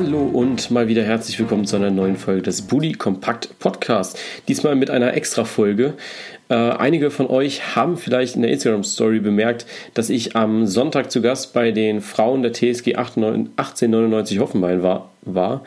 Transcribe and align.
Hallo 0.00 0.30
und 0.32 0.70
mal 0.70 0.86
wieder 0.86 1.02
herzlich 1.02 1.40
willkommen 1.40 1.64
zu 1.64 1.74
einer 1.74 1.90
neuen 1.90 2.14
Folge 2.14 2.42
des 2.42 2.62
Bully 2.62 2.92
Kompakt 2.92 3.58
Podcast. 3.58 4.16
Diesmal 4.46 4.76
mit 4.76 4.90
einer 4.90 5.14
Extra-Folge. 5.14 5.94
Äh, 6.48 6.54
einige 6.54 7.10
von 7.10 7.26
euch 7.26 7.74
haben 7.74 7.96
vielleicht 7.96 8.36
in 8.36 8.42
der 8.42 8.52
Instagram-Story 8.52 9.18
bemerkt, 9.18 9.66
dass 9.94 10.08
ich 10.08 10.36
am 10.36 10.66
Sonntag 10.66 11.10
zu 11.10 11.20
Gast 11.20 11.52
bei 11.52 11.72
den 11.72 12.00
Frauen 12.00 12.42
der 12.42 12.52
TSG 12.52 12.94
1899 12.94 14.38
Hoffenheim 14.38 14.84
war. 14.84 15.10
war. 15.22 15.64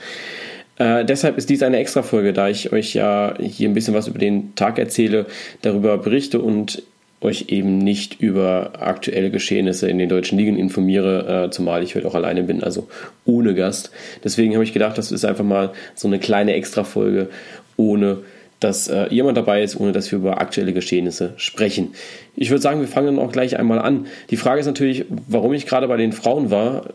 Äh, 0.77 1.03
deshalb 1.03 1.37
ist 1.37 1.49
dies 1.49 1.61
eine 1.61 1.79
Extra-Folge, 1.79 2.31
da 2.31 2.47
ich 2.47 2.71
euch 2.71 2.93
ja 2.93 3.33
hier 3.37 3.67
ein 3.67 3.73
bisschen 3.73 3.93
was 3.93 4.07
über 4.07 4.19
den 4.19 4.55
Tag 4.55 4.79
erzähle, 4.79 5.25
darüber 5.61 5.97
berichte 5.97 6.39
und 6.39 6.83
euch 7.21 7.45
eben 7.49 7.77
nicht 7.77 8.19
über 8.19 8.73
aktuelle 8.79 9.29
Geschehnisse 9.29 9.87
in 9.87 9.99
den 9.99 10.09
deutschen 10.09 10.37
Ligen 10.37 10.57
informiere, 10.57 11.45
äh, 11.45 11.51
zumal 11.51 11.83
ich 11.83 11.95
heute 11.95 12.07
auch 12.07 12.15
alleine 12.15 12.43
bin, 12.43 12.63
also 12.63 12.87
ohne 13.25 13.53
Gast. 13.53 13.91
Deswegen 14.23 14.53
habe 14.55 14.63
ich 14.63 14.73
gedacht, 14.73 14.97
das 14.97 15.11
ist 15.11 15.23
einfach 15.23 15.43
mal 15.43 15.71
so 15.93 16.07
eine 16.07 16.17
kleine 16.19 16.53
Extra-Folge, 16.53 17.29
ohne 17.77 18.19
dass 18.59 18.87
äh, 18.87 19.07
jemand 19.09 19.37
dabei 19.37 19.63
ist, 19.63 19.79
ohne 19.79 19.91
dass 19.91 20.11
wir 20.11 20.19
über 20.19 20.41
aktuelle 20.41 20.73
Geschehnisse 20.73 21.33
sprechen. 21.37 21.93
Ich 22.35 22.49
würde 22.49 22.61
sagen, 22.61 22.79
wir 22.79 22.87
fangen 22.87 23.19
auch 23.19 23.31
gleich 23.31 23.57
einmal 23.57 23.79
an. 23.79 24.07
Die 24.29 24.37
Frage 24.37 24.59
ist 24.59 24.67
natürlich, 24.67 25.05
warum 25.27 25.53
ich 25.53 25.65
gerade 25.65 25.87
bei 25.87 25.97
den 25.97 26.13
Frauen 26.13 26.51
war. 26.51 26.85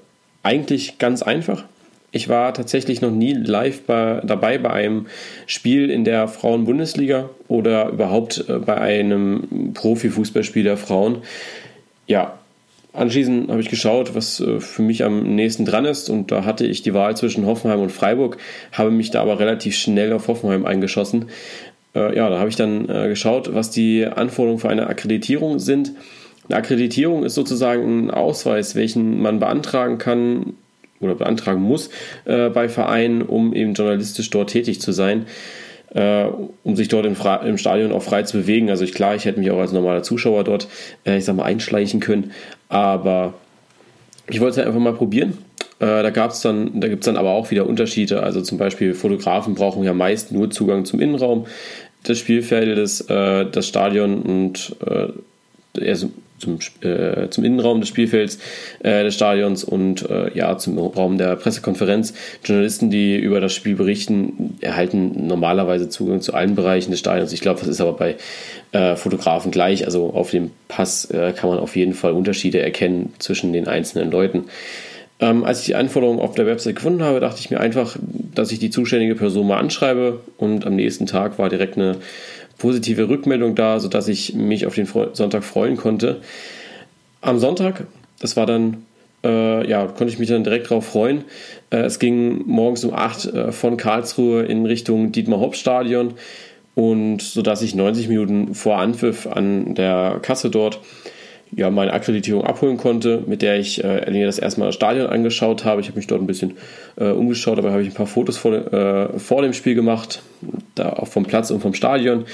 Eigentlich 0.42 0.98
ganz 0.98 1.22
einfach. 1.22 1.64
Ich 2.16 2.30
war 2.30 2.54
tatsächlich 2.54 3.02
noch 3.02 3.10
nie 3.10 3.34
live 3.34 3.82
bei, 3.82 4.22
dabei 4.24 4.56
bei 4.56 4.70
einem 4.70 5.04
Spiel 5.46 5.90
in 5.90 6.02
der 6.02 6.28
Frauen-Bundesliga 6.28 7.28
oder 7.46 7.90
überhaupt 7.90 8.42
äh, 8.48 8.54
bei 8.54 8.78
einem 8.78 9.74
Profifußballspiel 9.74 10.64
der 10.64 10.78
Frauen. 10.78 11.18
Ja, 12.06 12.38
anschließend 12.94 13.50
habe 13.50 13.60
ich 13.60 13.68
geschaut, 13.68 14.14
was 14.14 14.40
äh, 14.40 14.60
für 14.60 14.80
mich 14.80 15.04
am 15.04 15.34
nächsten 15.34 15.66
dran 15.66 15.84
ist 15.84 16.08
und 16.08 16.32
da 16.32 16.46
hatte 16.46 16.64
ich 16.64 16.80
die 16.80 16.94
Wahl 16.94 17.14
zwischen 17.18 17.44
Hoffenheim 17.44 17.80
und 17.80 17.92
Freiburg, 17.92 18.38
habe 18.72 18.90
mich 18.90 19.10
da 19.10 19.20
aber 19.20 19.38
relativ 19.38 19.76
schnell 19.76 20.14
auf 20.14 20.26
Hoffenheim 20.26 20.64
eingeschossen. 20.64 21.26
Äh, 21.94 22.16
ja, 22.16 22.30
da 22.30 22.38
habe 22.38 22.48
ich 22.48 22.56
dann 22.56 22.86
geschaut, 22.86 23.52
was 23.52 23.70
die 23.70 24.06
Anforderungen 24.06 24.60
für 24.60 24.70
eine 24.70 24.86
Akkreditierung 24.86 25.58
sind. 25.58 25.92
Eine 26.48 26.56
Akkreditierung 26.56 27.24
ist 27.24 27.34
sozusagen 27.34 28.06
ein 28.06 28.10
Ausweis, 28.10 28.74
welchen 28.74 29.20
man 29.20 29.38
beantragen 29.38 29.98
kann, 29.98 30.54
oder 31.00 31.14
beantragen 31.14 31.62
muss 31.62 31.90
äh, 32.24 32.48
bei 32.48 32.68
Vereinen, 32.68 33.22
um 33.22 33.54
eben 33.54 33.74
journalistisch 33.74 34.30
dort 34.30 34.50
tätig 34.50 34.80
zu 34.80 34.92
sein, 34.92 35.26
äh, 35.94 36.26
um 36.62 36.76
sich 36.76 36.88
dort 36.88 37.06
im, 37.06 37.16
im, 37.44 37.58
Stadion 37.58 37.92
auch 37.92 38.02
frei 38.02 38.22
zu 38.22 38.38
bewegen. 38.38 38.70
Also 38.70 38.84
ich, 38.84 38.92
klar, 38.92 39.14
ich 39.14 39.24
hätte 39.24 39.38
mich 39.38 39.50
auch 39.50 39.58
als 39.58 39.72
normaler 39.72 40.02
Zuschauer 40.02 40.44
dort, 40.44 40.68
äh, 41.04 41.18
ich 41.18 41.24
sag 41.24 41.36
mal, 41.36 41.44
einschleichen 41.44 42.00
können, 42.00 42.32
aber 42.68 43.34
ich 44.28 44.40
wollte 44.40 44.52
es 44.52 44.56
halt 44.58 44.68
einfach 44.68 44.80
mal 44.80 44.94
probieren. 44.94 45.38
Äh, 45.78 46.02
da 46.02 46.10
gab's 46.10 46.40
dann, 46.40 46.80
da 46.80 46.88
gibt 46.88 47.02
es 47.02 47.06
dann 47.06 47.16
aber 47.16 47.30
auch 47.30 47.50
wieder 47.50 47.66
Unterschiede. 47.66 48.22
Also 48.22 48.40
zum 48.40 48.58
Beispiel 48.58 48.94
Fotografen 48.94 49.54
brauchen 49.54 49.84
ja 49.84 49.92
meist 49.92 50.32
nur 50.32 50.50
Zugang 50.50 50.84
zum 50.84 51.00
Innenraum 51.00 51.46
des 52.08 52.18
Spielfeldes, 52.18 53.02
äh, 53.02 53.46
das 53.50 53.68
Stadion 53.68 54.22
und 54.22 54.76
also 55.78 56.10
zum, 56.38 56.58
äh, 56.82 57.28
zum 57.30 57.44
Innenraum 57.44 57.80
des 57.80 57.88
Spielfelds 57.88 58.38
äh, 58.80 59.02
des 59.02 59.14
Stadions 59.14 59.64
und 59.64 60.08
äh, 60.08 60.36
ja 60.36 60.58
zum 60.58 60.78
Raum 60.78 61.18
der 61.18 61.36
Pressekonferenz. 61.36 62.14
Journalisten, 62.44 62.90
die 62.90 63.16
über 63.16 63.40
das 63.40 63.54
Spiel 63.54 63.76
berichten, 63.76 64.56
erhalten 64.60 65.26
normalerweise 65.26 65.88
Zugang 65.88 66.20
zu 66.20 66.34
allen 66.34 66.54
Bereichen 66.54 66.90
des 66.90 67.00
Stadions. 67.00 67.32
Ich 67.32 67.40
glaube, 67.40 67.60
das 67.60 67.68
ist 67.68 67.80
aber 67.80 67.94
bei 67.94 68.16
äh, 68.72 68.96
Fotografen 68.96 69.50
gleich. 69.50 69.84
Also 69.84 70.10
auf 70.10 70.30
dem 70.30 70.50
Pass 70.68 71.10
äh, 71.10 71.32
kann 71.32 71.50
man 71.50 71.58
auf 71.58 71.76
jeden 71.76 71.94
Fall 71.94 72.12
Unterschiede 72.12 72.60
erkennen 72.60 73.12
zwischen 73.18 73.52
den 73.52 73.68
einzelnen 73.68 74.10
Leuten. 74.10 74.44
Ähm, 75.18 75.44
als 75.44 75.60
ich 75.60 75.66
die 75.66 75.74
Anforderungen 75.74 76.20
auf 76.20 76.34
der 76.34 76.46
Website 76.46 76.76
gefunden 76.76 77.02
habe, 77.02 77.20
dachte 77.20 77.40
ich 77.40 77.50
mir 77.50 77.58
einfach, 77.58 77.96
dass 78.34 78.52
ich 78.52 78.58
die 78.58 78.68
zuständige 78.68 79.14
Person 79.14 79.46
mal 79.46 79.58
anschreibe 79.58 80.20
und 80.36 80.66
am 80.66 80.76
nächsten 80.76 81.06
Tag 81.06 81.38
war 81.38 81.48
direkt 81.48 81.78
eine 81.78 81.96
positive 82.58 83.08
Rückmeldung 83.08 83.54
da, 83.54 83.80
sodass 83.80 84.08
ich 84.08 84.34
mich 84.34 84.66
auf 84.66 84.74
den 84.74 84.86
Sonntag 84.86 85.44
freuen 85.44 85.76
konnte. 85.76 86.20
Am 87.20 87.38
Sonntag, 87.38 87.86
das 88.20 88.36
war 88.36 88.46
dann, 88.46 88.84
äh, 89.24 89.68
ja, 89.68 89.86
konnte 89.86 90.12
ich 90.12 90.18
mich 90.18 90.28
dann 90.28 90.44
direkt 90.44 90.70
darauf 90.70 90.86
freuen. 90.86 91.24
Äh, 91.70 91.78
es 91.78 91.98
ging 91.98 92.42
morgens 92.46 92.84
um 92.84 92.94
8 92.94 93.24
äh, 93.26 93.52
von 93.52 93.76
Karlsruhe 93.76 94.42
in 94.42 94.64
Richtung 94.66 95.12
Dietmar-Hopp-Stadion 95.12 96.14
und 96.74 97.22
sodass 97.22 97.62
ich 97.62 97.74
90 97.74 98.08
Minuten 98.08 98.54
vor 98.54 98.78
Anpfiff 98.78 99.26
an 99.26 99.74
der 99.74 100.18
Kasse 100.22 100.50
dort 100.50 100.80
ja, 101.56 101.70
meine 101.70 101.94
Akkreditierung 101.94 102.44
abholen 102.44 102.76
konnte, 102.76 103.22
mit 103.26 103.40
der 103.40 103.58
ich 103.58 103.82
äh, 103.82 104.10
mir 104.10 104.26
das 104.26 104.38
erstmal 104.38 104.68
das 104.68 104.74
Stadion 104.74 105.06
angeschaut 105.06 105.64
habe. 105.64 105.80
Ich 105.80 105.88
habe 105.88 105.96
mich 105.96 106.06
dort 106.06 106.20
ein 106.20 106.26
bisschen 106.26 106.58
äh, 106.96 107.06
umgeschaut, 107.08 107.56
dabei 107.56 107.72
habe 107.72 107.80
ich 107.80 107.88
ein 107.88 107.94
paar 107.94 108.06
Fotos 108.06 108.36
vor, 108.36 108.52
äh, 108.52 109.18
vor 109.18 109.40
dem 109.40 109.54
Spiel 109.54 109.74
gemacht, 109.74 110.20
da 110.74 110.90
auch 110.90 111.08
vom 111.08 111.24
Platz 111.24 111.50
und 111.50 111.60
vom 111.60 111.72
Stadion. 111.72 112.26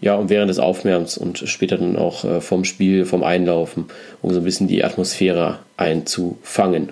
Ja, 0.00 0.16
und 0.16 0.30
während 0.30 0.50
des 0.50 0.58
Aufwärms 0.58 1.16
und 1.16 1.38
später 1.38 1.78
dann 1.78 1.96
auch 1.96 2.24
äh, 2.24 2.40
vom 2.40 2.64
Spiel, 2.64 3.06
vom 3.06 3.22
Einlaufen, 3.22 3.86
um 4.20 4.32
so 4.32 4.40
ein 4.40 4.44
bisschen 4.44 4.66
die 4.66 4.84
Atmosphäre 4.84 5.60
einzufangen. 5.76 6.90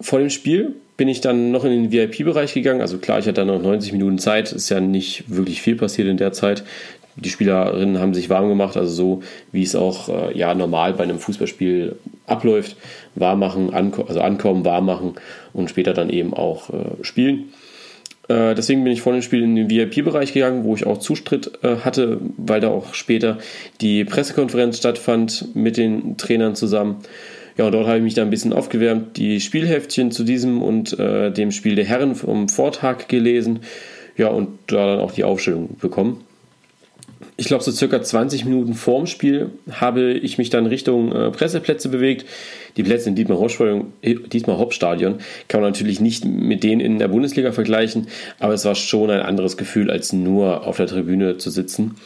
Vor 0.00 0.18
dem 0.18 0.30
Spiel 0.30 0.74
bin 0.96 1.08
ich 1.08 1.20
dann 1.20 1.50
noch 1.50 1.64
in 1.64 1.70
den 1.70 1.92
VIP-Bereich 1.92 2.54
gegangen. 2.54 2.80
Also 2.80 2.98
klar, 2.98 3.18
ich 3.18 3.26
hatte 3.26 3.44
dann 3.44 3.46
noch 3.46 3.62
90 3.62 3.92
Minuten 3.92 4.18
Zeit. 4.18 4.52
Ist 4.52 4.70
ja 4.70 4.80
nicht 4.80 5.24
wirklich 5.28 5.62
viel 5.62 5.76
passiert 5.76 6.08
in 6.08 6.16
der 6.16 6.32
Zeit 6.32 6.64
die 7.16 7.28
Spielerinnen 7.28 7.98
haben 7.98 8.14
sich 8.14 8.30
warm 8.30 8.48
gemacht, 8.48 8.76
also 8.76 8.92
so 8.92 9.22
wie 9.52 9.62
es 9.62 9.74
auch 9.74 10.08
äh, 10.08 10.38
ja, 10.38 10.54
normal 10.54 10.94
bei 10.94 11.04
einem 11.04 11.18
Fußballspiel 11.18 11.96
abläuft. 12.26 12.76
Warm 13.14 13.40
machen, 13.40 13.74
anko 13.74 14.02
also 14.02 14.20
ankommen, 14.20 14.64
warm 14.64 14.86
machen 14.86 15.14
und 15.52 15.70
später 15.70 15.92
dann 15.92 16.10
eben 16.10 16.32
auch 16.32 16.70
äh, 16.70 17.02
spielen. 17.02 17.52
Äh, 18.28 18.54
deswegen 18.54 18.84
bin 18.84 18.92
ich 18.92 19.02
vor 19.02 19.12
dem 19.12 19.22
Spiel 19.22 19.42
in 19.42 19.56
den 19.56 19.70
VIP-Bereich 19.70 20.32
gegangen, 20.32 20.64
wo 20.64 20.74
ich 20.74 20.86
auch 20.86 20.98
Zustritt 20.98 21.50
äh, 21.62 21.76
hatte, 21.78 22.20
weil 22.36 22.60
da 22.60 22.68
auch 22.68 22.94
später 22.94 23.38
die 23.80 24.04
Pressekonferenz 24.04 24.78
stattfand 24.78 25.54
mit 25.54 25.76
den 25.76 26.16
Trainern 26.16 26.54
zusammen. 26.54 26.98
Ja, 27.58 27.66
und 27.66 27.72
dort 27.72 27.88
habe 27.88 27.98
ich 27.98 28.04
mich 28.04 28.14
dann 28.14 28.28
ein 28.28 28.30
bisschen 28.30 28.52
aufgewärmt, 28.52 29.16
die 29.16 29.40
Spielheftchen 29.40 30.12
zu 30.12 30.22
diesem 30.22 30.62
und 30.62 30.98
äh, 30.98 31.32
dem 31.32 31.50
Spiel 31.50 31.74
der 31.74 31.84
Herren 31.84 32.14
vom 32.14 32.48
Vortag 32.48 33.08
gelesen. 33.08 33.60
Ja, 34.16 34.28
und 34.28 34.48
da 34.68 34.86
dann 34.86 35.00
auch 35.00 35.12
die 35.12 35.24
Aufstellung 35.24 35.76
bekommen 35.80 36.24
ich 37.36 37.46
glaube, 37.46 37.62
so 37.62 37.70
circa 37.70 38.02
20 38.02 38.44
Minuten 38.44 38.74
vorm 38.74 39.06
Spiel 39.06 39.50
habe 39.70 40.12
ich 40.12 40.38
mich 40.38 40.50
dann 40.50 40.66
Richtung 40.66 41.12
äh, 41.12 41.30
Presseplätze 41.30 41.88
bewegt. 41.88 42.26
Die 42.76 42.82
Plätze 42.82 43.08
in 43.08 43.14
Dietmar-Hopp-Stadion 43.14 45.18
kann 45.48 45.60
man 45.60 45.70
natürlich 45.70 46.00
nicht 46.00 46.24
mit 46.24 46.62
denen 46.62 46.80
in 46.80 46.98
der 46.98 47.08
Bundesliga 47.08 47.52
vergleichen, 47.52 48.08
aber 48.38 48.54
es 48.54 48.64
war 48.64 48.74
schon 48.74 49.10
ein 49.10 49.20
anderes 49.20 49.56
Gefühl, 49.56 49.90
als 49.90 50.12
nur 50.12 50.66
auf 50.66 50.76
der 50.76 50.86
Tribüne 50.86 51.38
zu 51.38 51.50
sitzen. 51.50 51.96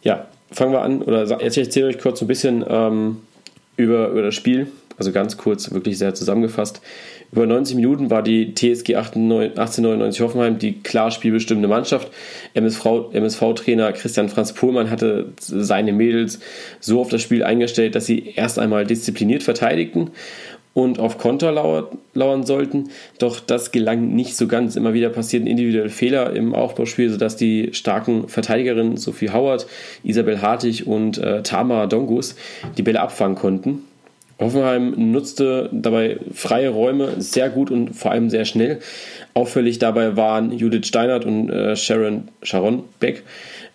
Ja, 0.03 0.27
fangen 0.51 0.73
wir 0.73 0.83
an. 0.83 1.03
Oder 1.03 1.41
jetzt 1.43 1.57
erzähle 1.57 1.91
ich 1.91 1.97
euch 1.97 2.03
kurz 2.03 2.21
ein 2.23 2.29
bisschen 2.29 2.65
ähm, 2.69 3.19
über, 3.77 4.09
über 4.09 4.23
das 4.23 4.35
Spiel. 4.35 4.69
Also 4.97 5.11
ganz 5.11 5.37
kurz, 5.37 5.73
wirklich 5.73 5.99
sehr 5.99 6.15
zusammengefasst. 6.15 6.81
Über 7.33 7.47
90 7.47 7.75
Minuten 7.75 8.11
war 8.11 8.23
die 8.23 8.55
TSG 8.55 8.95
1899 8.95 10.21
Hoffenheim 10.21 10.59
die 10.59 10.81
klar 10.83 11.11
spielbestimmende 11.11 11.69
Mannschaft. 11.69 12.13
MSV-Trainer 12.55 13.93
Christian 13.93 14.29
Franz 14.29 14.53
Pohlmann 14.53 14.89
hatte 14.91 15.33
seine 15.41 15.93
Mädels 15.93 16.39
so 16.79 17.01
auf 17.01 17.09
das 17.09 17.23
Spiel 17.23 17.43
eingestellt, 17.43 17.97
dass 17.97 18.07
sie 18.07 18.35
erst 18.37 18.61
einmal 18.61 18.87
diszipliniert 18.87 19.43
verteidigten 19.43 20.13
und 20.75 20.99
auf 20.99 21.19
Konter 21.19 21.53
lauern 21.53 22.45
sollten. 22.45 22.91
Doch 23.19 23.41
das 23.41 23.73
gelang 23.73 24.15
nicht 24.15 24.37
so 24.37 24.49
ganz. 24.49 24.77
Immer 24.77 24.93
wieder 24.93 25.09
passierten 25.09 25.47
individuelle 25.47 25.89
Fehler 25.89 26.33
im 26.35 26.55
Aufbauspiel, 26.55 27.11
sodass 27.11 27.37
die 27.37 27.71
starken 27.73 28.29
Verteidigerinnen 28.29 28.97
Sophie 28.97 29.31
Howard, 29.31 29.67
Isabel 30.03 30.43
Hartig 30.43 30.87
und 30.87 31.19
äh, 31.19 31.43
Tamara 31.43 31.87
Dongus 31.87 32.35
die 32.77 32.83
Bälle 32.83 33.01
abfangen 33.01 33.37
konnten. 33.37 33.85
Hoffenheim 34.41 35.13
nutzte 35.13 35.71
dabei 35.73 36.19
freie 36.33 36.71
Räume 36.71 37.21
sehr 37.21 37.51
gut 37.51 37.71
und 37.71 37.95
vor 37.95 38.11
allem 38.11 38.31
sehr 38.31 38.45
schnell. 38.45 38.81
Auffällig 39.33 39.79
dabei 39.79 40.17
waren 40.17 40.51
Judith 40.51 40.89
Steinert 40.89 41.25
und 41.25 41.51
äh, 41.51 41.77
Sharon, 41.77 42.29
Sharon 42.43 42.83
Beck, 42.99 43.23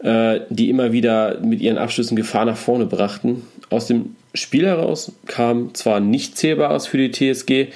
äh, 0.03 0.41
die 0.49 0.69
immer 0.69 0.91
wieder 0.91 1.39
mit 1.39 1.61
ihren 1.61 1.77
Abschlüssen 1.77 2.17
Gefahr 2.17 2.43
nach 2.43 2.57
vorne 2.57 2.85
brachten. 2.85 3.43
Aus 3.69 3.87
dem 3.87 4.15
Spiel 4.33 4.67
heraus 4.67 5.13
kam 5.25 5.73
zwar 5.73 5.99
nichts 5.99 6.39
Zählbares 6.39 6.87
für 6.87 6.97
die 6.97 7.11
TSG, 7.11 7.69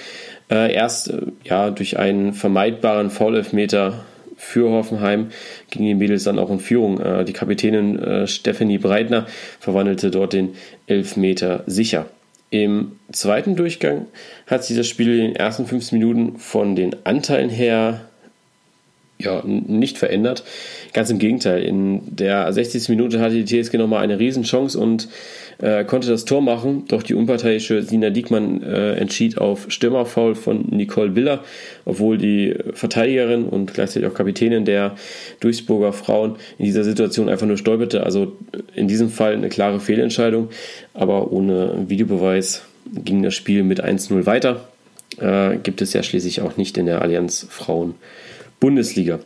äh, 0.49 0.73
erst 0.73 1.09
äh, 1.09 1.21
ja, 1.43 1.71
durch 1.71 1.97
einen 1.97 2.33
vermeidbaren 2.33 3.09
Foul-Elfmeter 3.09 4.03
für 4.35 4.69
Hoffenheim 4.69 5.29
gingen 5.69 5.87
die 5.87 5.95
Mädels 5.95 6.25
dann 6.25 6.39
auch 6.39 6.49
in 6.49 6.59
Führung. 6.59 6.99
Äh, 6.99 7.25
die 7.25 7.33
Kapitänin 7.33 7.97
äh, 7.97 8.27
Stephanie 8.27 8.77
Breitner 8.77 9.25
verwandelte 9.59 10.11
dort 10.11 10.33
den 10.33 10.55
Elfmeter 10.85 11.63
sicher. 11.65 12.07
Im 12.49 12.99
zweiten 13.11 13.55
Durchgang 13.55 14.05
hat 14.45 14.63
sich 14.63 14.77
das 14.77 14.87
Spiel 14.87 15.19
in 15.19 15.27
den 15.27 15.35
ersten 15.35 15.65
15 15.65 15.97
Minuten 15.97 16.37
von 16.37 16.75
den 16.75 16.95
Anteilen 17.03 17.49
her 17.49 18.01
ja, 19.23 19.41
nicht 19.45 19.97
verändert. 19.97 20.43
Ganz 20.93 21.09
im 21.09 21.19
Gegenteil. 21.19 21.63
In 21.63 22.01
der 22.15 22.51
60. 22.51 22.89
Minute 22.89 23.19
hatte 23.19 23.41
die 23.41 23.45
TSG 23.45 23.77
nochmal 23.77 24.03
eine 24.03 24.19
Riesenchance 24.19 24.79
und 24.79 25.07
äh, 25.59 25.83
konnte 25.85 26.07
das 26.09 26.25
Tor 26.25 26.41
machen. 26.41 26.85
Doch 26.87 27.03
die 27.03 27.13
unparteiische 27.13 27.81
Sina 27.83 28.09
Diekmann 28.09 28.61
äh, 28.61 28.93
entschied 28.93 29.37
auf 29.37 29.65
Stürmerfoul 29.69 30.35
von 30.35 30.65
Nicole 30.69 31.11
Biller, 31.11 31.43
obwohl 31.85 32.17
die 32.17 32.55
Verteidigerin 32.73 33.45
und 33.45 33.73
gleichzeitig 33.73 34.09
auch 34.09 34.13
Kapitänin 34.13 34.65
der 34.65 34.95
Duisburger 35.39 35.93
Frauen 35.93 36.35
in 36.57 36.65
dieser 36.65 36.83
Situation 36.83 37.29
einfach 37.29 37.47
nur 37.47 37.57
stolperte. 37.57 38.03
Also 38.03 38.33
in 38.75 38.87
diesem 38.87 39.09
Fall 39.09 39.33
eine 39.33 39.49
klare 39.49 39.79
Fehlentscheidung, 39.79 40.49
aber 40.93 41.31
ohne 41.31 41.85
Videobeweis 41.87 42.63
ging 42.85 43.23
das 43.23 43.33
Spiel 43.33 43.63
mit 43.63 43.83
1-0 43.83 44.25
weiter. 44.25 44.67
Äh, 45.19 45.57
gibt 45.57 45.81
es 45.81 45.93
ja 45.93 46.03
schließlich 46.03 46.41
auch 46.41 46.57
nicht 46.57 46.77
in 46.77 46.87
der 46.87 47.01
Allianz 47.01 47.45
Frauen 47.49 47.95
Bundesliga. 48.63 49.19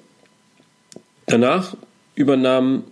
Danach 1.28 1.78
übernahm 2.16 2.86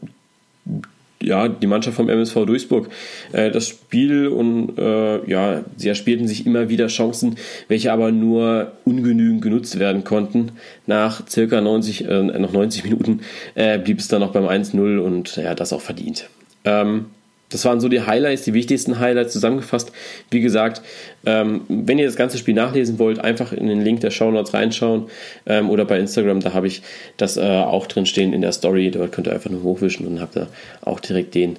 ja, 1.19 1.47
die 1.47 1.65
Mannschaft 1.65 1.95
vom 1.95 2.07
MSV 2.07 2.45
Duisburg 2.45 2.89
äh, 3.31 3.49
das 3.49 3.67
Spiel 3.67 4.27
und 4.27 4.77
äh, 4.77 5.27
ja, 5.27 5.63
sie 5.75 5.89
erspielten 5.89 6.27
sich 6.27 6.45
immer 6.45 6.69
wieder 6.69 6.85
Chancen, 6.85 7.37
welche 7.67 7.91
aber 7.91 8.11
nur 8.11 8.73
ungenügend 8.83 9.41
genutzt 9.41 9.79
werden 9.79 10.03
konnten. 10.03 10.51
Nach 10.85 11.27
circa 11.27 11.61
90, 11.61 12.07
äh, 12.07 12.21
noch 12.21 12.53
90 12.53 12.83
Minuten 12.83 13.21
äh, 13.55 13.79
blieb 13.79 13.97
es 13.97 14.07
dann 14.07 14.19
noch 14.19 14.31
beim 14.31 14.45
1-0 14.45 14.99
und 14.99 15.37
ja, 15.37 15.55
das 15.55 15.73
auch 15.73 15.81
verdient. 15.81 16.29
Ähm, 16.63 17.07
das 17.55 17.63
waren 17.63 17.79
so 17.79 17.87
die 17.87 18.01
Highlights, 18.01 18.43
die 18.43 18.53
wichtigsten 18.53 18.99
Highlights 18.99 19.31
zusammengefasst. 19.31 19.93
Wie 20.29 20.41
gesagt, 20.41 20.81
ähm, 21.25 21.61
wenn 21.69 21.97
ihr 21.97 22.05
das 22.05 22.17
ganze 22.17 22.37
Spiel 22.37 22.53
nachlesen 22.53 22.99
wollt, 22.99 23.19
einfach 23.19 23.53
in 23.53 23.67
den 23.67 23.81
Link 23.81 24.01
der 24.01 24.11
Show 24.11 24.29
Notes 24.29 24.53
reinschauen 24.53 25.05
ähm, 25.45 25.69
oder 25.69 25.85
bei 25.85 25.97
Instagram, 25.97 26.41
da 26.41 26.53
habe 26.53 26.67
ich 26.67 26.81
das 27.15 27.37
äh, 27.37 27.41
auch 27.41 27.87
drin 27.87 28.05
stehen 28.05 28.33
in 28.33 28.41
der 28.41 28.51
Story. 28.51 28.91
Dort 28.91 29.13
könnt 29.13 29.27
ihr 29.27 29.33
einfach 29.33 29.49
nur 29.49 29.63
hochwischen 29.63 30.05
und 30.05 30.19
habt 30.19 30.35
da 30.35 30.47
auch 30.81 30.99
direkt 30.99 31.33
den 31.33 31.55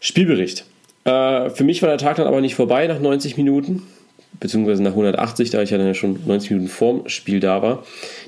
Spielbericht. 0.00 0.64
Äh, 1.04 1.50
für 1.50 1.62
mich 1.62 1.80
war 1.80 1.88
der 1.88 1.98
Tag 1.98 2.16
dann 2.16 2.26
aber 2.26 2.40
nicht 2.40 2.56
vorbei 2.56 2.88
nach 2.88 2.98
90 2.98 3.36
Minuten, 3.36 3.82
beziehungsweise 4.40 4.82
nach 4.82 4.90
180, 4.90 5.50
da 5.50 5.62
ich 5.62 5.70
ja 5.70 5.78
dann 5.78 5.94
schon 5.94 6.18
90 6.26 6.50
Minuten 6.50 6.68
vorm 6.68 7.08
Spiel 7.08 7.38
da 7.38 7.62
war. 7.62 7.84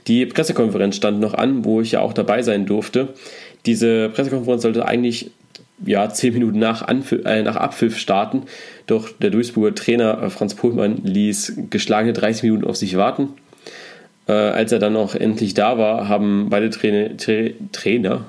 Die 0.07 0.25
Pressekonferenz 0.25 0.95
stand 0.95 1.19
noch 1.19 1.35
an, 1.35 1.65
wo 1.65 1.81
ich 1.81 1.93
ja 1.93 2.01
auch 2.01 2.13
dabei 2.13 2.43
sein 2.43 2.65
durfte. 2.65 3.09
Diese 3.67 4.09
Pressekonferenz 4.11 4.63
sollte 4.63 4.87
eigentlich 4.87 5.33
ja, 5.85 6.09
zehn 6.09 6.33
Minuten 6.33 6.59
nach, 6.59 6.83
Anpfiff, 6.83 7.25
äh, 7.25 7.43
nach 7.43 7.57
Abpfiff 7.57 7.99
starten. 7.99 8.45
Doch 8.87 9.11
der 9.11 9.31
Duisburger 9.31 9.75
Trainer 9.75 10.23
äh, 10.23 10.31
Franz 10.31 10.55
Pohlmann 10.55 10.99
ließ 11.03 11.55
geschlagene 11.71 12.13
30 12.13 12.45
Minuten 12.45 12.65
auf 12.65 12.77
sich 12.77 12.97
warten. 12.97 13.31
Äh, 14.29 14.33
als 14.33 14.73
er 14.73 14.79
dann 14.79 14.97
auch 14.97 15.15
endlich 15.15 15.55
da 15.55 15.79
war, 15.79 16.09
haben 16.09 16.49
beide 16.51 16.71
Trainer, 16.71 17.17
Tra 17.17 17.51
Trainer, 17.73 18.25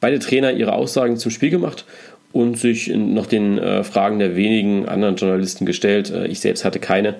beide 0.00 0.18
Trainer 0.18 0.52
ihre 0.52 0.72
Aussagen 0.72 1.16
zum 1.16 1.30
Spiel 1.30 1.50
gemacht 1.50 1.84
und 2.32 2.58
sich 2.58 2.88
noch 2.88 3.26
den 3.26 3.58
äh, 3.58 3.82
Fragen 3.82 4.18
der 4.18 4.36
wenigen 4.36 4.86
anderen 4.86 5.16
Journalisten 5.16 5.64
gestellt. 5.64 6.10
Äh, 6.10 6.26
ich 6.26 6.40
selbst 6.40 6.64
hatte 6.64 6.78
keine. 6.78 7.16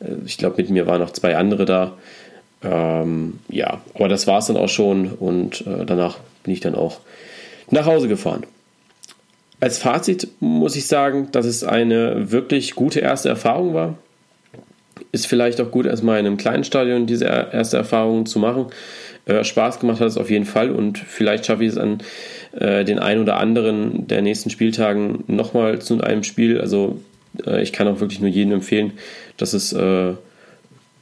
Äh, 0.00 0.16
ich 0.26 0.38
glaube, 0.38 0.56
mit 0.58 0.70
mir 0.70 0.86
waren 0.86 1.00
noch 1.00 1.12
zwei 1.12 1.36
andere 1.36 1.64
da. 1.64 1.92
Ähm, 2.62 3.38
ja, 3.48 3.80
aber 3.94 4.08
das 4.08 4.26
war 4.26 4.38
es 4.38 4.46
dann 4.46 4.56
auch 4.56 4.68
schon 4.68 5.12
und 5.12 5.64
danach 5.66 6.18
bin 6.42 6.54
ich 6.54 6.60
dann 6.60 6.74
auch 6.74 7.00
nach 7.70 7.86
Hause 7.86 8.08
gefahren. 8.08 8.44
Als 9.60 9.78
Fazit 9.78 10.28
muss 10.40 10.76
ich 10.76 10.86
sagen, 10.86 11.28
dass 11.32 11.46
es 11.46 11.64
eine 11.64 12.30
wirklich 12.30 12.74
gute 12.74 13.00
erste 13.00 13.28
Erfahrung 13.28 13.74
war. 13.74 13.98
Ist 15.12 15.26
vielleicht 15.26 15.60
auch 15.60 15.70
gut, 15.70 15.86
erstmal 15.86 16.18
in 16.20 16.26
einem 16.26 16.36
kleinen 16.36 16.64
Stadion 16.64 17.06
diese 17.06 17.24
erste 17.24 17.76
Erfahrung 17.76 18.26
zu 18.26 18.38
machen. 18.38 18.66
Äh, 19.24 19.44
Spaß 19.44 19.80
gemacht 19.80 20.00
hat 20.00 20.08
es 20.08 20.18
auf 20.18 20.30
jeden 20.30 20.44
Fall 20.44 20.70
und 20.70 20.98
vielleicht 20.98 21.46
schaffe 21.46 21.64
ich 21.64 21.70
es 21.70 21.78
an 21.78 21.98
äh, 22.52 22.84
den 22.84 22.98
ein 22.98 23.18
oder 23.18 23.38
anderen 23.38 24.06
der 24.06 24.22
nächsten 24.22 24.50
Spieltagen 24.50 25.24
nochmal 25.26 25.80
zu 25.80 26.00
einem 26.00 26.22
Spiel. 26.22 26.60
Also 26.60 27.00
äh, 27.46 27.62
ich 27.62 27.72
kann 27.72 27.88
auch 27.88 28.00
wirklich 28.00 28.20
nur 28.20 28.30
jedem 28.30 28.52
empfehlen, 28.52 28.92
dass 29.36 29.52
es 29.52 29.72
äh, 29.72 30.14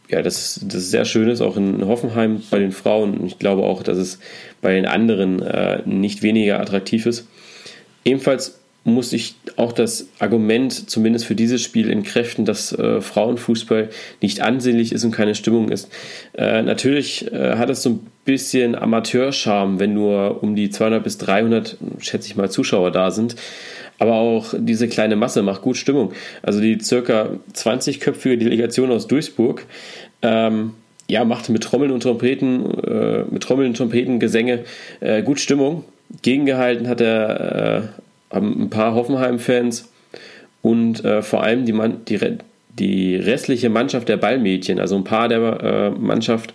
ja, 0.09 0.23
das, 0.23 0.61
das 0.63 0.91
sehr 0.91 1.05
schön 1.05 1.29
ist, 1.29 1.41
auch 1.41 1.57
in 1.57 1.87
Hoffenheim 1.87 2.43
bei 2.51 2.59
den 2.59 2.73
Frauen. 2.73 3.27
Ich 3.27 3.39
glaube 3.39 3.63
auch, 3.63 3.83
dass 3.83 3.99
es 3.99 4.19
bei 4.61 4.75
den 4.75 4.87
anderen 4.87 5.43
äh, 5.43 5.83
nicht 5.87 6.23
weniger 6.23 6.61
attraktiv 6.61 7.07
ist. 7.07 7.27
Ebenfalls 8.05 8.59
muss 8.85 9.15
ich 9.15 9.35
auch 9.57 9.73
das 9.73 10.09
Argument, 10.19 10.91
zumindest 10.91 11.25
für 11.25 11.35
dieses 11.35 11.63
Spiel, 11.63 11.91
entkräften, 11.91 12.45
dass 12.45 12.71
äh, 12.73 13.01
Frauenfußball 13.01 13.89
nicht 14.21 14.43
ansehnlich 14.43 14.93
ist 14.93 15.05
und 15.05 15.11
keine 15.11 15.35
Stimmung 15.35 15.71
ist. 15.71 15.91
Äh, 16.35 16.63
natürlich 16.63 17.33
äh, 17.33 17.57
hat 17.57 17.71
es 17.71 17.83
so 17.83 17.91
ein 17.91 18.07
bisschen 18.27 18.75
Amateurscharme, 18.75 19.81
wenn 19.81 19.95
nur 19.95 20.43
um 20.43 20.55
die 20.55 20.69
200 20.69 21.03
bis 21.03 21.17
300, 21.17 21.79
schätze 21.99 22.29
ich 22.29 22.37
mal, 22.37 22.51
Zuschauer 22.51 22.91
da 22.91 23.11
sind. 23.11 23.37
Aber 23.99 24.15
auch 24.15 24.53
diese 24.59 24.89
kleine 24.89 25.17
Masse 25.17 25.43
macht 25.43 25.63
gut 25.63 25.79
Stimmung. 25.79 26.13
Also 26.43 26.61
die 26.61 26.79
circa 26.81 27.31
20-köpfige 27.55 28.37
Delegation 28.37 28.91
aus 28.91 29.07
Duisburg 29.07 29.65
ähm, 30.21 30.73
ja, 31.09 31.25
machte 31.25 31.53
mit 31.53 31.63
Trommeln 31.63 31.91
und 31.91 32.03
Trompeten, 32.03 32.79
äh, 32.83 33.25
mit 33.31 33.43
Trommeln 33.43 33.69
und 33.69 33.77
Trompeten, 33.77 34.21
Gesänge 34.21 34.65
äh, 35.01 35.23
gut 35.23 35.39
Stimmung. 35.39 35.85
Gegengehalten 36.23 36.89
hat 36.89 37.01
er 37.01 37.91
äh, 38.33 38.37
ein 38.37 38.71
paar 38.71 38.95
Hoffenheim-Fans 38.95 39.91
und 40.63 41.05
äh, 41.05 41.23
vor 41.23 41.43
allem 41.43 41.65
die, 41.67 41.73
Mann, 41.73 42.05
die, 42.09 42.19
die 42.71 43.17
restliche 43.17 43.69
Mannschaft 43.71 44.09
der 44.09 44.17
Ballmädchen, 44.17 44.81
also 44.81 44.97
ein 44.97 45.05
paar 45.05 45.29
der 45.29 45.41
äh, 45.41 45.91
Mannschaft, 45.91 46.55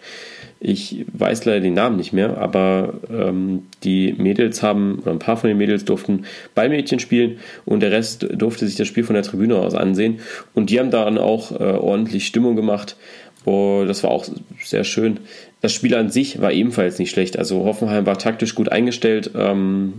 ich 0.61 1.05
weiß 1.13 1.45
leider 1.45 1.61
den 1.61 1.73
Namen 1.73 1.95
nicht 1.95 2.11
mehr, 2.11 2.37
aber 2.37 2.95
ähm, 3.09 3.63
die 3.83 4.13
Mädels 4.17 4.61
haben, 4.61 4.99
oder 4.99 5.11
ein 5.11 5.19
paar 5.19 5.37
von 5.37 5.47
den 5.47 5.57
Mädels 5.57 5.85
durften 5.85 6.25
Ballmädchen 6.53 6.99
spielen 6.99 7.37
und 7.65 7.79
der 7.79 7.91
Rest 7.91 8.27
durfte 8.33 8.67
sich 8.67 8.75
das 8.75 8.87
Spiel 8.87 9.05
von 9.05 9.13
der 9.13 9.23
Tribüne 9.23 9.55
aus 9.55 9.73
ansehen. 9.73 10.19
Und 10.53 10.69
die 10.69 10.79
haben 10.79 10.91
daran 10.91 11.17
auch 11.17 11.51
äh, 11.51 11.63
ordentlich 11.63 12.27
Stimmung 12.27 12.57
gemacht. 12.57 12.97
Und 13.46 13.88
das 13.88 14.03
war 14.03 14.12
auch 14.12 14.25
sehr 14.63 14.84
schön. 14.84 15.19
Das 15.62 15.74
Spiel 15.74 15.96
an 15.96 16.10
sich 16.10 16.41
war 16.41 16.51
ebenfalls 16.51 17.00
nicht 17.00 17.12
schlecht. 17.12 17.38
Also 17.38 17.65
Hoffenheim 17.65 18.05
war 18.05 18.17
taktisch 18.17 18.55
gut 18.55 18.69
eingestellt. 18.69 19.31
Ähm, 19.36 19.93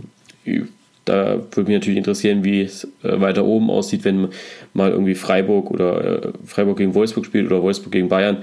da 1.05 1.39
würde 1.51 1.69
mich 1.69 1.79
natürlich 1.79 1.97
interessieren, 1.97 2.43
wie 2.43 2.61
es 2.61 2.85
äh, 3.03 3.19
weiter 3.19 3.45
oben 3.45 3.69
aussieht, 3.69 4.05
wenn 4.05 4.29
mal 4.73 4.91
irgendwie 4.91 5.15
Freiburg 5.15 5.71
oder 5.71 6.25
äh, 6.25 6.31
Freiburg 6.45 6.77
gegen 6.77 6.93
Wolfsburg 6.93 7.25
spielt 7.25 7.47
oder 7.47 7.61
Wolfsburg 7.61 7.91
gegen 7.91 8.09
Bayern. 8.09 8.37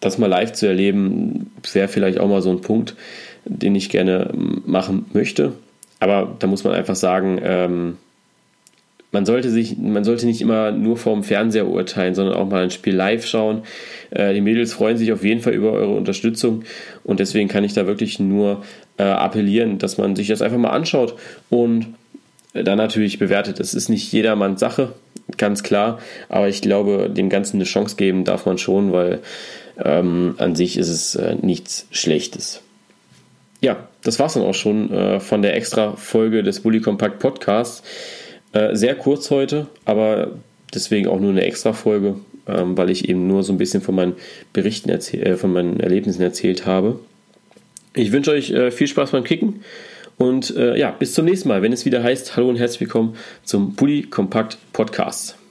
Das 0.00 0.18
mal 0.18 0.26
live 0.26 0.52
zu 0.52 0.66
erleben, 0.66 1.50
wäre 1.72 1.88
vielleicht 1.88 2.18
auch 2.18 2.28
mal 2.28 2.42
so 2.42 2.50
ein 2.50 2.60
Punkt, 2.60 2.96
den 3.44 3.74
ich 3.74 3.88
gerne 3.88 4.30
machen 4.66 5.06
möchte. 5.12 5.52
Aber 6.00 6.34
da 6.38 6.48
muss 6.48 6.64
man 6.64 6.72
einfach 6.72 6.96
sagen, 6.96 7.40
ähm, 7.42 7.98
man 9.12 9.26
sollte 9.26 9.50
sich, 9.50 9.76
man 9.76 10.04
sollte 10.04 10.26
nicht 10.26 10.40
immer 10.40 10.72
nur 10.72 10.96
vorm 10.96 11.22
Fernseher 11.22 11.68
urteilen, 11.68 12.14
sondern 12.14 12.34
auch 12.34 12.48
mal 12.48 12.64
ein 12.64 12.70
Spiel 12.70 12.94
live 12.94 13.26
schauen. 13.26 13.62
Äh, 14.10 14.32
die 14.34 14.40
Mädels 14.40 14.72
freuen 14.72 14.96
sich 14.96 15.12
auf 15.12 15.22
jeden 15.22 15.40
Fall 15.40 15.52
über 15.52 15.72
eure 15.72 15.94
Unterstützung 15.94 16.64
und 17.04 17.20
deswegen 17.20 17.48
kann 17.48 17.62
ich 17.62 17.74
da 17.74 17.86
wirklich 17.86 18.18
nur 18.18 18.64
äh, 18.96 19.04
appellieren, 19.04 19.78
dass 19.78 19.98
man 19.98 20.16
sich 20.16 20.28
das 20.28 20.42
einfach 20.42 20.58
mal 20.58 20.70
anschaut 20.70 21.14
und 21.50 21.88
dann 22.54 22.78
natürlich 22.78 23.18
bewertet. 23.18 23.60
Es 23.60 23.74
ist 23.74 23.88
nicht 23.88 24.12
jedermanns 24.12 24.60
Sache, 24.60 24.92
ganz 25.36 25.62
klar, 25.62 26.00
aber 26.28 26.48
ich 26.48 26.62
glaube, 26.62 27.10
dem 27.10 27.28
Ganzen 27.28 27.58
eine 27.58 27.64
Chance 27.64 27.96
geben 27.96 28.24
darf 28.24 28.46
man 28.46 28.58
schon, 28.58 28.92
weil 28.92 29.20
ähm, 29.82 30.34
an 30.38 30.54
sich 30.54 30.78
ist 30.78 30.88
es 30.88 31.14
äh, 31.14 31.36
nichts 31.40 31.86
Schlechtes. 31.90 32.62
Ja, 33.60 33.88
das 34.02 34.18
war's 34.18 34.34
dann 34.34 34.42
auch 34.42 34.54
schon 34.54 34.90
äh, 34.90 35.20
von 35.20 35.42
der 35.42 35.54
extra 35.54 35.96
Folge 35.96 36.42
des 36.42 36.60
Bully 36.60 36.80
Compact 36.80 37.20
Podcasts. 37.20 37.82
Äh, 38.52 38.76
sehr 38.76 38.94
kurz 38.94 39.30
heute, 39.30 39.66
aber 39.84 40.32
deswegen 40.74 41.08
auch 41.08 41.20
nur 41.20 41.30
eine 41.30 41.42
extra 41.42 41.72
Folge, 41.72 42.16
ähm, 42.46 42.76
weil 42.76 42.90
ich 42.90 43.08
eben 43.08 43.26
nur 43.26 43.42
so 43.42 43.52
ein 43.52 43.58
bisschen 43.58 43.82
von 43.82 43.94
meinen 43.94 44.14
Berichten, 44.52 44.90
äh, 44.90 45.36
von 45.36 45.52
meinen 45.52 45.80
Erlebnissen 45.80 46.22
erzählt 46.22 46.66
habe. 46.66 46.98
Ich 47.94 48.12
wünsche 48.12 48.30
euch 48.30 48.50
äh, 48.50 48.70
viel 48.70 48.86
Spaß 48.86 49.10
beim 49.12 49.24
Kicken 49.24 49.62
und 50.18 50.54
äh, 50.56 50.78
ja, 50.78 50.90
bis 50.90 51.14
zum 51.14 51.24
nächsten 51.24 51.48
Mal, 51.48 51.62
wenn 51.62 51.72
es 51.72 51.84
wieder 51.84 52.02
heißt, 52.02 52.36
hallo 52.36 52.48
und 52.48 52.56
herzlich 52.56 52.80
willkommen 52.80 53.16
zum 53.44 53.74
Bully 53.74 54.02
Kompakt 54.02 54.58
Podcast. 54.72 55.41